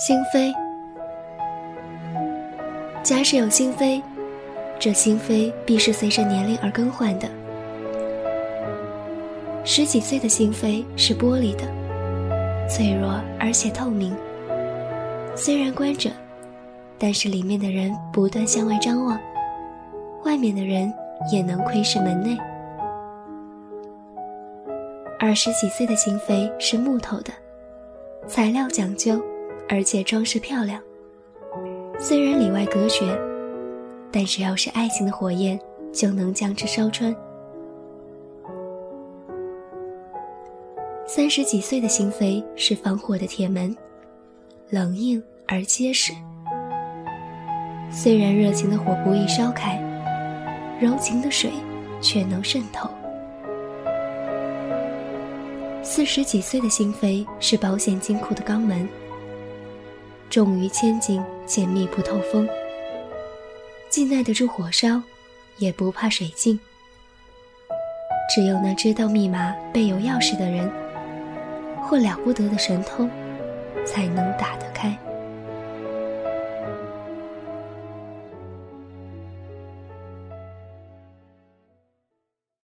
[0.00, 0.50] 心扉，
[3.02, 4.02] 假使有心扉，
[4.78, 7.28] 这心扉必是随着年龄而更换的。
[9.62, 11.64] 十几岁的心扉是玻璃的，
[12.66, 14.16] 脆弱而且透明。
[15.36, 16.10] 虽然关着，
[16.98, 19.20] 但是里面的人不断向外张望，
[20.24, 20.90] 外面的人
[21.30, 22.38] 也能窥视门内。
[25.18, 27.30] 二十几岁的心扉是木头的，
[28.26, 29.22] 材料讲究。
[29.72, 30.82] 而且装饰漂亮，
[31.96, 33.16] 虽然里外隔绝，
[34.10, 35.56] 但只要是爱情的火焰，
[35.92, 37.14] 就能将之烧穿。
[41.06, 43.74] 三十几岁的心扉是防火的铁门，
[44.70, 46.12] 冷硬而结实。
[47.92, 49.78] 虽然热情的火不易烧开，
[50.80, 51.48] 柔情的水
[52.00, 52.90] 却能渗透。
[55.80, 58.88] 四十几岁的心扉是保险金库的肛门。
[60.30, 62.48] 重于千斤，且密不透风，
[63.88, 65.02] 既耐得住火烧，
[65.58, 66.58] 也不怕水浸。
[68.32, 70.70] 只有那知道密码、备有钥匙的人，
[71.82, 73.10] 或了不得的神通，
[73.84, 74.96] 才能打得开。